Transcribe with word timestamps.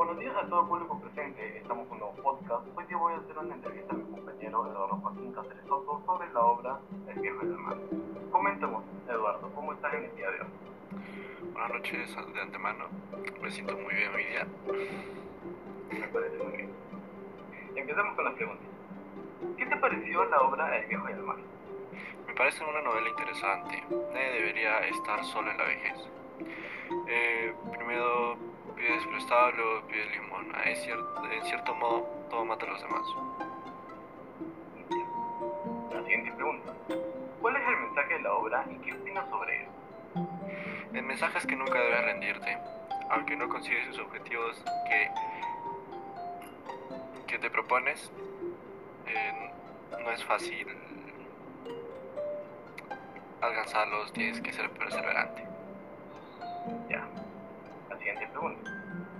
a 0.00 0.46
todo 0.48 0.68
público 0.68 1.00
presente, 1.00 1.58
estamos 1.58 1.88
con 1.88 1.94
un 1.94 2.14
nuevo 2.14 2.22
podcast. 2.22 2.64
Hoy 2.76 2.84
día 2.86 2.96
voy 2.96 3.14
a 3.14 3.16
hacer 3.16 3.36
una 3.36 3.52
entrevista 3.52 3.92
a 3.92 3.96
mi 3.96 4.04
compañero 4.04 4.66
Eduardo 4.70 4.96
Joaquín 4.96 5.32
Cáceres 5.32 5.64
Soto 5.66 6.02
sobre 6.06 6.32
la 6.32 6.40
obra 6.40 6.78
El 7.08 7.18
viejo 7.18 7.38
y 7.42 7.46
el 7.46 7.58
mar. 7.58 7.76
Coméntamos, 8.30 8.84
Eduardo, 9.08 9.50
¿cómo 9.56 9.72
estás 9.72 9.94
en 9.94 10.04
el 10.04 10.14
día 10.14 10.30
de 10.30 10.40
hoy? 10.42 10.48
Buenas 11.52 11.70
noches 11.70 12.16
de 12.32 12.40
antemano, 12.40 12.84
me 13.42 13.50
siento 13.50 13.76
muy 13.76 13.92
bien 13.92 14.14
hoy 14.14 14.24
día. 14.24 14.46
Me 15.90 16.08
parece 16.08 16.44
muy 16.44 16.56
bien. 16.56 16.70
Empezamos 17.74 18.14
con 18.14 18.24
las 18.24 18.34
preguntas. 18.34 18.66
¿Qué 19.56 19.66
te 19.66 19.76
pareció 19.78 20.24
la 20.26 20.38
obra 20.42 20.78
El 20.78 20.86
viejo 20.86 21.08
y 21.08 21.12
el 21.12 21.22
mar? 21.22 21.38
Me 22.24 22.34
parece 22.34 22.62
una 22.62 22.82
novela 22.82 23.08
interesante. 23.08 23.82
Nadie 23.90 24.30
debería 24.30 24.78
estar 24.86 25.24
solo 25.24 25.50
en 25.50 25.58
la 25.58 25.64
vejez. 25.64 26.17
Luego 29.28 29.82
pides 29.86 30.10
limón. 30.12 30.52
Cierto, 30.74 31.30
en 31.30 31.44
cierto 31.44 31.74
modo, 31.74 32.00
todo 32.30 32.44
mata 32.44 32.64
a 32.64 32.70
los 32.70 32.82
demás. 32.82 33.02
La 35.92 36.02
siguiente 36.02 36.32
pregunta. 36.32 36.72
¿Cuál 37.40 37.56
es 37.56 37.68
el 37.68 37.76
mensaje 37.76 38.14
de 38.14 38.20
la 38.20 38.32
obra 38.32 38.64
y 38.70 38.76
qué 38.78 38.92
opinas 38.94 39.28
sobre 39.28 39.62
él? 39.62 39.68
El 40.94 41.02
mensaje 41.02 41.38
es 41.38 41.46
que 41.46 41.56
nunca 41.56 41.78
debes 41.78 42.04
rendirte, 42.04 42.58
aunque 43.10 43.36
no 43.36 43.48
consigues 43.48 43.86
sus 43.88 43.98
objetivos 43.98 44.62
que, 44.88 45.10
que 47.26 47.38
te 47.38 47.50
propones. 47.50 48.10
Eh, 49.06 49.50
no 50.02 50.10
es 50.10 50.24
fácil 50.24 50.66
alcanzarlos, 53.40 54.12
tienes 54.12 54.40
que 54.40 54.52
ser 54.52 54.70
perseverante. 54.70 55.44
Ya. 56.88 57.06
La 57.88 57.98
siguiente 57.98 58.26
pregunta. 58.28 58.77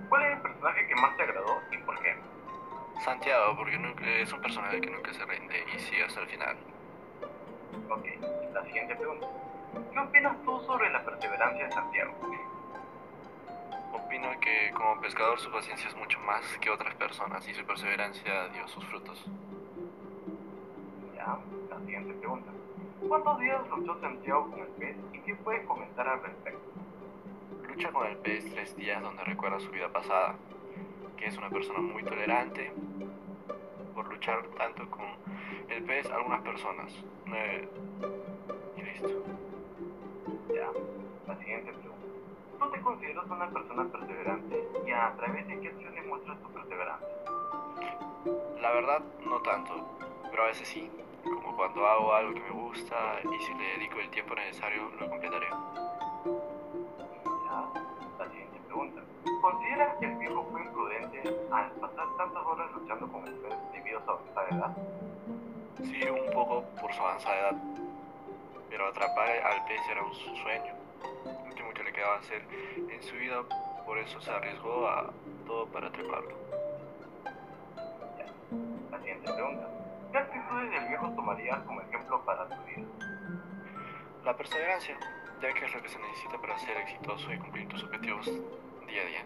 ¿Cuál 0.09 0.25
es 0.25 0.31
el 0.37 0.41
personaje 0.41 0.87
que 0.87 0.95
más 0.95 1.15
te 1.15 1.23
agradó 1.23 1.61
y 1.71 1.77
por 1.77 1.99
qué? 2.01 2.15
Santiago, 3.05 3.55
porque 3.55 3.77
nunca, 3.77 4.05
es 4.05 4.33
un 4.33 4.41
personaje 4.41 4.81
que 4.81 4.89
nunca 4.89 5.13
se 5.13 5.23
rinde 5.25 5.63
y 5.73 5.79
sigue 5.79 6.03
hasta 6.03 6.21
el 6.21 6.27
final. 6.27 6.57
Ok. 7.89 8.05
La 8.53 8.63
siguiente 8.65 8.95
pregunta. 8.95 9.27
¿Qué 9.93 9.99
opinas 9.99 10.35
tú 10.43 10.59
sobre 10.61 10.89
la 10.89 11.03
perseverancia 11.03 11.65
de 11.65 11.71
Santiago? 11.71 12.13
Opino 13.93 14.39
que 14.39 14.71
como 14.73 14.99
pescador 14.99 15.39
su 15.39 15.51
paciencia 15.51 15.87
es 15.87 15.95
mucho 15.95 16.19
más 16.21 16.41
que 16.59 16.69
otras 16.69 16.95
personas 16.95 17.47
y 17.47 17.53
su 17.53 17.63
perseverancia 17.65 18.47
dio 18.49 18.67
sus 18.67 18.83
frutos. 18.85 19.23
Ya. 21.15 21.37
La 21.69 21.79
siguiente 21.85 22.13
pregunta. 22.15 22.51
¿Cuántos 23.07 23.39
días 23.39 23.61
luchó 23.69 23.99
Santiago 24.01 24.49
con 24.49 24.59
el 24.59 24.67
pez 24.67 24.95
y 25.13 25.19
qué 25.19 25.35
puedes 25.35 25.65
comentar 25.67 26.07
al 26.07 26.21
respecto? 26.21 26.68
Lucha 27.79 27.93
con 27.93 28.07
el 28.07 28.17
pez 28.17 28.43
tres 28.51 28.75
días 28.75 29.01
donde 29.01 29.23
recuerda 29.23 29.57
su 29.61 29.71
vida 29.71 29.87
pasada, 29.87 30.35
que 31.15 31.27
es 31.27 31.37
una 31.37 31.49
persona 31.49 31.79
muy 31.79 32.03
tolerante 32.03 32.73
por 33.95 34.05
luchar 34.09 34.45
tanto 34.57 34.89
con 34.91 35.05
el 35.69 35.83
pez 35.85 36.11
algunas 36.11 36.41
personas. 36.41 36.93
Eh, 37.27 37.69
y 38.75 38.81
listo. 38.81 39.23
Ya. 40.53 40.67
La 41.25 41.37
siguiente 41.37 41.71
pregunta. 41.71 42.05
¿Tú 42.59 42.69
te 42.69 42.81
consideras 42.81 43.25
una 43.29 43.49
persona 43.49 43.85
perseverante 43.85 44.67
y 44.85 44.91
a 44.91 45.13
través 45.15 45.47
de 45.47 45.59
qué 45.61 45.67
acciones 45.69 46.05
muestras 46.05 46.37
tu 46.41 46.49
perseverancia? 46.49 47.07
La 48.59 48.71
verdad, 48.73 49.01
no 49.25 49.41
tanto, 49.41 49.87
pero 50.29 50.43
a 50.43 50.47
veces 50.47 50.67
sí, 50.67 50.91
como 51.23 51.55
cuando 51.55 51.87
hago 51.87 52.13
algo 52.13 52.33
que 52.33 52.41
me 52.41 52.51
gusta 52.51 53.21
y 53.23 53.41
si 53.41 53.53
le 53.53 53.63
dedico 53.77 53.99
el 53.99 54.09
tiempo 54.09 54.35
necesario 54.35 54.91
lo 54.99 55.07
completaré. 55.07 55.47
¿Consideras 59.69 59.97
que 59.99 60.05
el 60.07 60.15
viejo 60.17 60.47
fue 60.49 60.61
imprudente 60.63 61.21
al 61.51 61.69
pasar 61.73 62.07
tantas 62.17 62.43
horas 62.43 62.71
luchando 62.71 63.07
con 63.11 63.27
el 63.27 63.35
pez 63.35 63.53
debido 63.71 63.99
a 63.99 64.03
su 64.03 64.09
avanzada 64.09 64.47
edad? 64.49 64.77
Sí, 65.83 66.03
un 66.09 66.33
poco 66.33 66.63
por 66.81 66.91
su 66.91 66.99
avanzada 66.99 67.37
edad, 67.37 67.55
pero 68.67 68.87
atrapar 68.87 69.29
al 69.29 69.65
pez 69.65 69.79
era 69.91 70.03
un 70.03 70.15
sueño, 70.15 70.73
lo 71.23 71.49
último 71.49 71.69
que 71.75 71.83
le 71.83 71.93
quedaba 71.93 72.15
hacer 72.15 72.41
en 72.89 73.03
su 73.03 73.15
vida, 73.15 73.43
por 73.85 73.99
eso 73.99 74.19
se 74.19 74.31
arriesgó 74.31 74.87
a 74.87 75.11
todo 75.45 75.67
para 75.67 75.89
atraparlo. 75.89 76.33
La 78.89 78.97
siguiente 78.97 79.31
pregunta. 79.31 79.67
¿Qué 80.11 80.17
actitudes 80.17 80.71
del 80.71 80.87
viejo 80.87 81.09
tomarías 81.11 81.59
como 81.59 81.81
ejemplo 81.81 82.25
para 82.25 82.49
tu 82.49 82.63
vida? 82.63 82.87
La 84.25 84.35
perseverancia, 84.35 84.97
ya 85.39 85.53
que 85.53 85.65
es 85.65 85.75
lo 85.75 85.81
que 85.83 85.89
se 85.89 85.99
necesita 85.99 86.39
para 86.39 86.57
ser 86.57 86.75
exitoso 86.77 87.31
y 87.31 87.37
cumplir 87.37 87.67
tus 87.67 87.83
objetivos 87.83 88.25
día 88.89 89.03
a 89.03 89.05
día. 89.05 89.25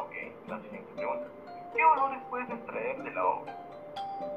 Ok. 0.00 0.12
La 0.48 0.60
siguiente 0.60 0.92
pregunta. 0.94 1.26
¿Qué 1.74 1.84
valores 1.84 2.20
puedes 2.30 2.50
extraer 2.50 3.02
de 3.02 3.10
la 3.12 3.24
obra? 3.26 3.56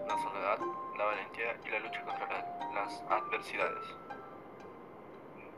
La 0.07 0.17
soledad, 0.17 0.59
la 0.97 1.05
valentía 1.05 1.57
y 1.65 1.69
la 1.71 1.79
lucha 1.79 2.01
contra 2.03 2.27
la- 2.27 2.71
las 2.73 3.01
adversidades. 3.09 3.83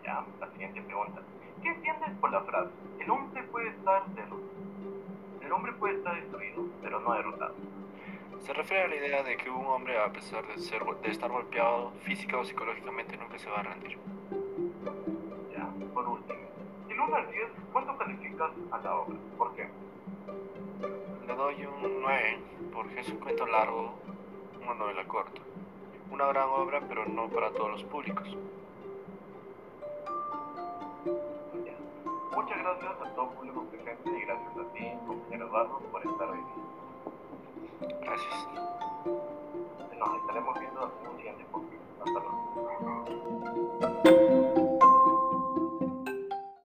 Ya. 0.03 0.23
La 0.39 0.47
siguiente 0.51 0.81
pregunta. 0.81 1.21
¿Qué 1.61 1.69
entiendes 1.69 2.09
por 2.21 2.31
la 2.31 2.41
frase? 2.41 2.69
El 2.99 3.09
hombre 3.09 3.44
puede 3.44 3.69
estar 3.69 4.05
derrotado. 4.07 4.41
El 5.41 5.51
hombre 5.51 5.73
puede 5.73 5.95
estar 5.95 6.15
destruido, 6.15 6.63
pero 6.81 6.99
no 6.99 7.13
derrotado. 7.13 7.55
Se 8.39 8.53
refiere 8.53 8.83
a 8.83 8.88
la 8.88 8.95
idea 8.95 9.23
de 9.23 9.38
que 9.38 9.49
un 9.49 9.65
hombre, 9.65 9.97
a 9.99 10.11
pesar 10.11 10.45
de, 10.47 10.57
ser, 10.59 10.83
de 10.83 11.09
estar 11.11 11.31
golpeado 11.31 11.91
física 12.03 12.38
o 12.38 12.45
psicológicamente, 12.45 13.17
nunca 13.17 13.38
se 13.39 13.49
va 13.49 13.59
a 13.59 13.63
rendir. 13.63 13.97
Ya, 15.51 15.67
por 15.94 16.07
último, 16.07 16.39
del 16.88 16.99
1 16.99 17.15
al 17.15 17.31
10, 17.31 17.47
¿cuánto 17.71 17.97
calificas 17.97 18.51
a 18.71 18.77
la 18.79 18.95
obra? 18.95 19.15
¿Por 19.38 19.55
qué? 19.55 19.67
Doy 21.55 21.66
un 21.66 22.01
9 22.01 22.39
porque 22.73 22.99
es 22.99 23.09
un 23.09 23.17
cuento 23.17 23.45
largo, 23.45 23.93
una 24.61 24.73
novela 24.73 25.07
corta. 25.07 25.41
Una 26.11 26.27
gran 26.27 26.49
obra, 26.49 26.81
pero 26.88 27.05
no 27.05 27.29
para 27.29 27.51
todos 27.51 27.71
los 27.71 27.83
públicos. 27.85 28.27
Muchas 32.35 32.57
gracias 32.57 32.91
a 33.01 33.15
todo 33.15 33.29
público 33.31 33.63
presente 33.65 34.09
y 34.09 34.21
gracias 34.21 34.57
a 34.57 34.73
ti, 34.73 34.91
compañero 35.07 35.47
Eduardo, 35.47 35.79
por 35.91 36.05
estar 36.05 36.29
hoy. 36.29 36.39
Gracias. 38.01 38.47
Nos 39.97 40.21
estaremos 40.21 40.59
viendo 40.59 40.91
en 41.01 41.07
un 41.07 41.17
siguiente 41.17 41.45
podcast. 41.51 41.83
Hasta 41.99 42.19
luego. 42.19 42.94